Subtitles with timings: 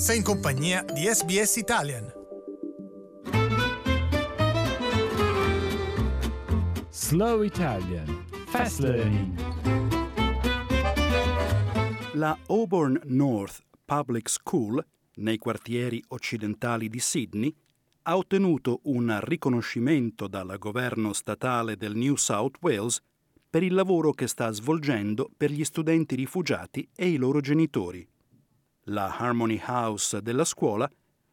[0.00, 2.10] Sei in compagnia di SBS Italian.
[6.88, 9.38] Slow Italian Fast Learning
[12.14, 14.82] La Auburn North Public School,
[15.16, 17.54] nei quartieri occidentali di Sydney,
[18.04, 23.02] ha ottenuto un riconoscimento dal governo statale del New South Wales
[23.50, 28.09] per il lavoro che sta svolgendo per gli studenti rifugiati e i loro genitori.
[28.90, 30.90] La Harmony House della scuola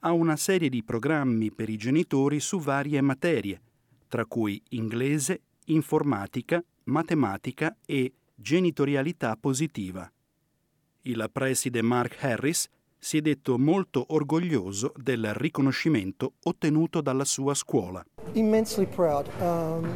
[0.00, 3.60] ha una serie di programmi per i genitori su varie materie,
[4.06, 10.10] tra cui inglese, informatica, matematica e genitorialità positiva.
[11.02, 18.04] Il preside Mark Harris si è detto molto orgoglioso del riconoscimento ottenuto dalla sua scuola.
[18.34, 19.26] Immensely proud.
[19.40, 19.88] Um,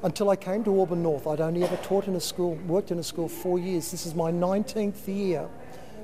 [0.00, 2.98] until I came to Auburn North, I'd only ever taught in a school, worked in
[2.98, 3.90] a school four years.
[3.90, 5.46] This is my 19th year,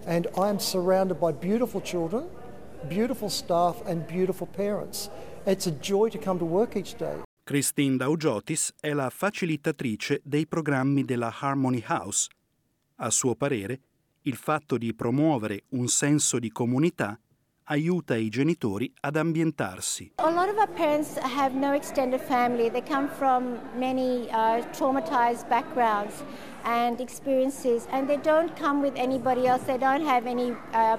[0.06, 2.28] and I am surrounded by beautiful children,
[2.88, 5.10] beautiful staff, and beautiful parents.
[5.46, 7.22] It's a joy to come to work each day.
[7.44, 12.28] Christine Daugiotis è la facilitatrice dei programmi della Harmony House.
[12.96, 13.80] A suo parere,
[14.22, 17.18] il fatto di promuovere un senso di comunità
[17.70, 20.12] aiuta i genitori ad ambientarsi.
[20.16, 22.68] A lot of our parents have no extended family.
[22.68, 26.24] They come from many uh, traumatized backgrounds
[26.64, 29.64] and experiences, and they don't come with anybody else.
[29.64, 30.52] They don't have any.
[30.72, 30.98] Uh,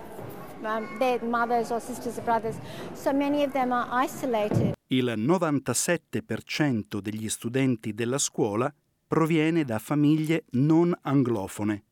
[0.64, 2.56] um, their mothers or sisters or brothers,
[2.94, 4.74] so many of them are isolated.
[4.88, 8.74] Il 97% degli studenti della scuola
[9.08, 11.84] proviene da famiglie non anglofone.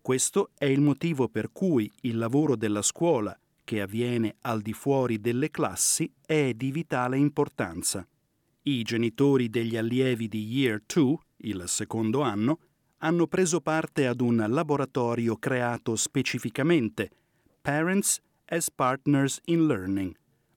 [0.00, 3.36] Questo è il motivo per cui il lavoro della scuola,
[3.72, 8.06] che avviene al di fuori delle classi, è di vitale importanza.
[8.64, 12.58] I genitori degli allievi di Year 2, il secondo anno,
[12.98, 17.12] hanno preso parte ad un laboratorio creato specificamente
[17.62, 20.14] Parents as Partners in Learning,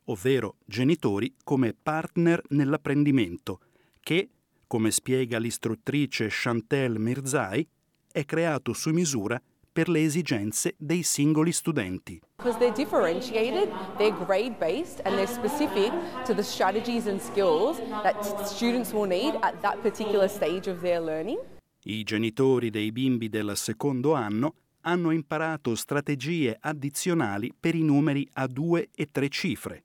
[0.07, 3.61] ovvero genitori come partner nell'apprendimento,
[4.02, 4.29] che,
[4.68, 7.66] come spiega l'istruttrice Chantel Mirzai,
[8.12, 9.41] è creato su misura
[9.75, 12.22] per le esigenze dei singoli studenti.
[12.38, 15.91] Because they're differentiated, they're grade based, and they're specific
[16.24, 18.16] to the strategies and skills that
[18.46, 21.38] students will need at that particular stage of their learning.
[21.84, 24.53] I genitori dei bimbi del secondo anno
[24.84, 29.84] hanno imparato strategie addizionali per i numeri a due e tre cifre.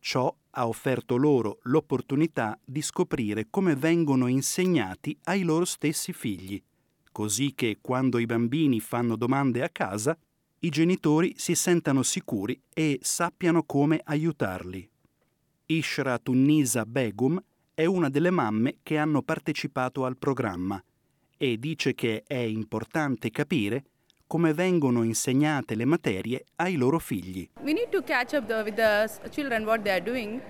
[0.00, 6.62] Ciò ha offerto loro l'opportunità di scoprire come vengono insegnati ai loro stessi figli,
[7.18, 10.16] così che quando i bambini fanno domande a casa,
[10.60, 14.88] i genitori si sentano sicuri e sappiano come aiutarli.
[15.66, 17.42] Ishra Tunnisa Begum
[17.74, 20.80] è una delle mamme che hanno partecipato al programma
[21.36, 23.86] e dice che è importante capire
[24.28, 27.48] come vengono insegnate le materie ai loro figli.
[27.62, 30.40] We need to catch up the, with the children what they are doing.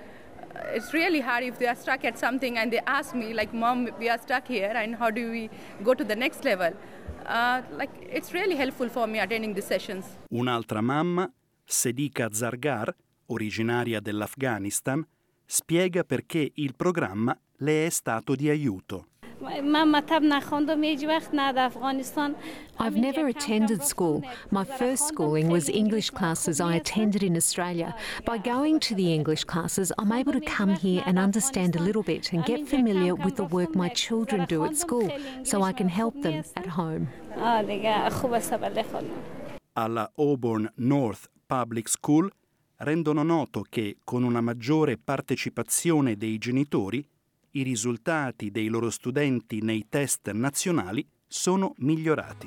[0.74, 3.88] It's really hard if they are stuck at something and they ask me like, "Mom,
[3.98, 5.48] we are stuck here, and how do we
[5.82, 6.72] go to the next level?"
[7.26, 10.06] Uh, like it's really helpful for me attending these sessions.
[10.30, 11.30] Un'altra mamma,
[11.64, 12.94] Sedika Zargar,
[13.26, 15.06] originaria dell'Afghanistan,
[15.44, 19.07] spiega perché il programma le è stato di aiuto.
[22.78, 24.22] I've never attended school.
[24.50, 26.60] My first schooling was English classes.
[26.60, 27.94] I attended in Australia.
[28.24, 32.02] By going to the English classes, I'm able to come here and understand a little
[32.02, 35.08] bit and get familiar with the work my children do at school
[35.44, 37.08] so I can help them at home.
[39.74, 42.30] Alla Auburn North Public School
[42.78, 47.06] rendono noto che con una maggiore partecipazione dei genitori
[47.52, 52.46] i risultati dei loro studenti nei test nazionali sono migliorati.